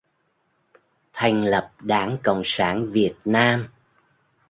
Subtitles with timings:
[1.13, 3.67] Thành lập Đảng Cộng sản Việt Nam